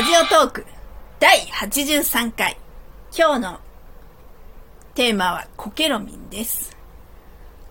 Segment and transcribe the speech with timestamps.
[0.00, 0.64] ラジオトーク
[1.18, 2.56] 第83回。
[3.14, 3.60] 今日の
[4.94, 6.74] テーマはコケロミンです。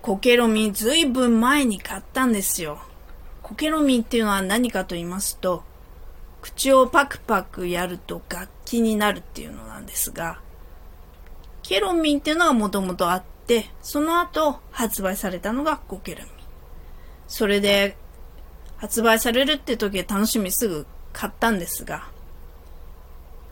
[0.00, 2.78] コケロミンずいぶん前に買ったんですよ。
[3.42, 5.64] コケロミンっていうのは何かと言いますと
[6.40, 10.40] 口をパクパクやると楽器になるっていうのなんですが
[11.64, 16.32] ケロミンっていうのがもともとあってその後発売されたのがコケロミン。
[17.26, 17.96] それで
[18.76, 22.08] 発売されるって時は楽しみすぐ買ったんですが、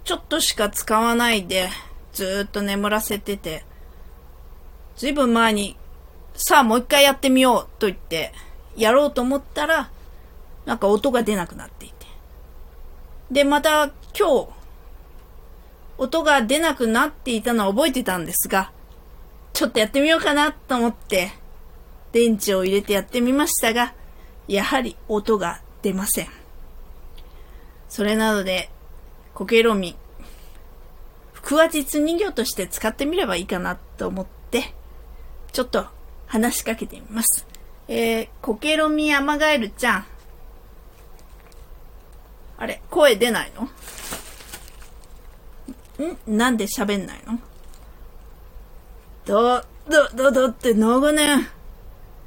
[0.08, 1.68] ちょっとしか使わないで
[2.14, 3.62] ずっと眠らせてて、
[4.96, 5.76] ずいぶん前に、
[6.32, 8.32] さあもう一回やってみようと言って、
[8.74, 9.90] やろうと思ったら、
[10.64, 12.06] なんか音が出なくなっていて。
[13.30, 14.48] で、また今日、
[15.98, 18.72] 音が出なくなっていたのは覚えてたんですが、
[19.52, 21.32] ちょっとやってみようかなと思って、
[22.12, 23.92] 電池を入れてやってみましたが、
[24.46, 26.28] やはり音が出ません。
[27.90, 28.70] それなので、
[29.38, 29.94] コケロミ、
[31.32, 34.74] 腹話実人形として使ってみればいいかなと思って、
[35.52, 35.86] ちょっと
[36.26, 37.46] 話しかけてみます。
[37.86, 40.06] えー、コケロミアマガエルちゃん。
[42.56, 43.68] あれ、声出ないの？
[46.34, 46.36] ん？
[46.36, 47.38] なんで喋んないの？
[49.24, 51.46] だ、だ、だ、だって長年、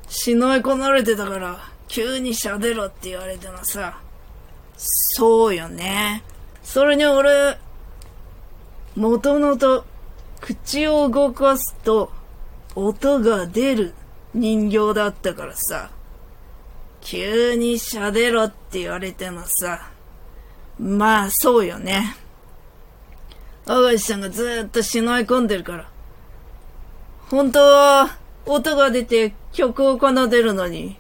[0.08, 1.60] 死のいこなれてたから、
[1.90, 4.00] 急に喋ろって言われてもさ、
[4.78, 6.24] そうよね。
[6.64, 7.58] それに俺、
[8.96, 9.86] もともと
[10.40, 12.12] 口を動かすと
[12.76, 13.94] 音が出る
[14.34, 15.90] 人形だったからさ、
[17.02, 19.92] 急に喋ろって言われてもさ、
[20.80, 22.16] まあそうよね。
[23.66, 25.90] 赤石さんがずっとしのい込んでるから。
[27.30, 30.98] 本当は音が出て曲を奏でるのに、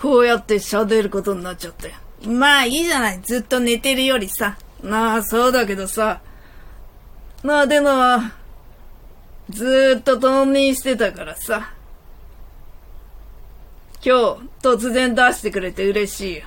[0.00, 1.94] こうやって喋ることになっちゃったよ。
[2.26, 3.20] まあいいじゃない。
[3.22, 4.58] ずっと寝てるよりさ。
[4.82, 6.20] まあそうだけどさ。
[7.42, 7.88] まあでも、
[9.48, 11.72] ずーっと冬眠してたからさ。
[14.02, 16.44] 今日突然出してくれて嬉しいよ。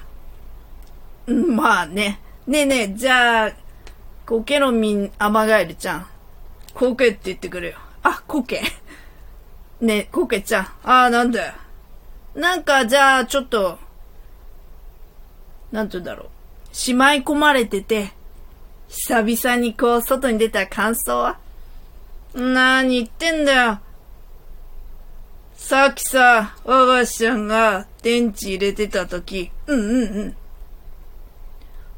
[1.56, 2.20] まあね。
[2.48, 3.52] ねえねえ、じゃあ、
[4.26, 6.08] コケのミンアマガエルちゃん。
[6.74, 7.78] コケって言ってくれよ。
[8.02, 8.62] あ、コケ。
[9.80, 10.64] ねえ、コケちゃん。
[10.84, 11.54] ああ、なんだよ。
[12.36, 13.78] なんか、じゃあ、ちょっと、
[15.74, 16.28] なんて言うんだろう。
[16.72, 18.14] しまい込まれてて、
[18.88, 21.40] 久々にこう、外に出た感想は？
[22.36, 23.80] 何言ってんだよ。
[25.56, 30.36] さっきさ、我がちゃんが電池入れてた時、うんうん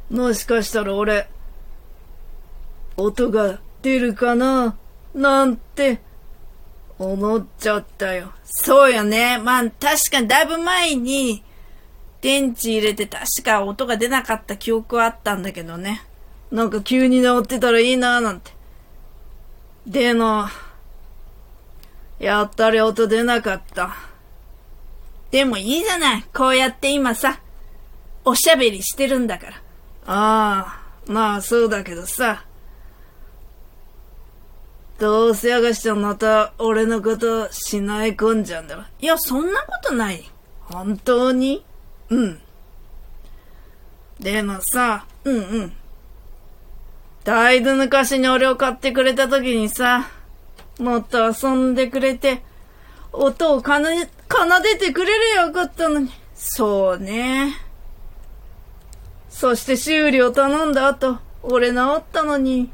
[0.10, 0.18] うん。
[0.18, 1.28] もしかしたら俺、
[2.96, 4.78] 音が出るかな？
[5.14, 6.00] なんて
[6.98, 8.32] 思っちゃったよ。
[8.46, 9.38] そうよね。
[9.38, 11.44] まあ、確かにだいぶ前に、
[12.22, 16.04] 電池入れて確か音が出なかった記憶はあったんだけどね。
[16.52, 18.52] なんか急に治ってたらいいなぁなんて。
[19.86, 20.46] でも、
[22.20, 23.96] やったり音出なかった。
[25.32, 26.26] でもいいじゃない。
[26.34, 27.40] こうやって今さ、
[28.24, 29.54] おしゃべりしてるんだから。
[30.08, 32.46] ああ、まあそうだけどさ。
[34.98, 38.84] どうせやがしちゃまた俺のことしない込んじゃんだろ。
[39.02, 40.32] いや、そんなことない。
[40.62, 41.66] 本当に？
[42.10, 42.40] うん。
[44.20, 45.74] でもさ、うんうん。
[47.24, 50.10] だいぶ昔に俺を買ってくれた時にさ、
[50.80, 52.44] もっと遊んでくれて、
[53.12, 56.12] 音を奏で、奏でてくれりゃよかったのに。
[56.36, 57.56] そうね。
[59.30, 62.72] そして修理を頼んだ後、俺治ったのに。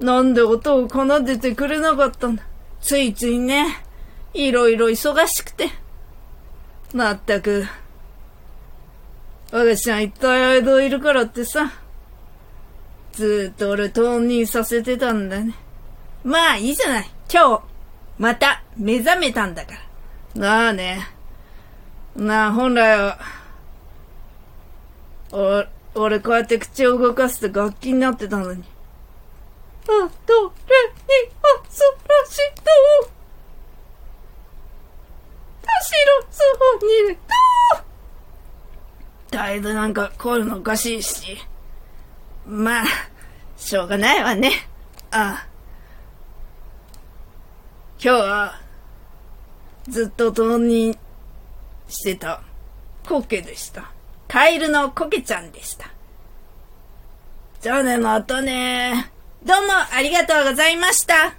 [0.00, 2.44] なんで音を奏でてくれなかったんだ。
[2.80, 3.82] ついついね、
[4.34, 5.70] いろいろ忙しくて。
[6.94, 7.66] まったく。
[9.50, 11.70] 私ちゃん一体間いるからってさ、
[13.12, 15.54] ずっと俺投入させてたんだね。
[16.24, 17.10] まあいいじゃない。
[17.30, 17.62] 今日、
[18.18, 19.72] また目覚めたんだか
[20.34, 20.40] ら。
[20.40, 21.06] なあね。
[22.16, 23.18] なあ本来は、
[25.30, 25.64] お、
[25.94, 28.62] 俺こうやって口を動かすと楽器になってたのに。
[28.62, 30.10] あ、どれに、
[31.42, 33.18] あ、そらしと。
[35.88, 37.22] しろ、そうに、と。
[39.30, 41.36] だいぶなんか声もおかしいし。
[42.46, 42.84] まあ、
[43.56, 44.52] しょうがないわね。
[45.10, 45.48] ああ。
[48.02, 48.60] 今日は、
[49.88, 50.98] ずっと冬眠
[51.88, 52.42] してた、
[53.06, 53.90] コケでした。
[54.28, 55.90] カエルのコケちゃんでした。
[57.60, 59.10] じゃあね、またね。
[59.44, 61.34] どうもありがとうございました。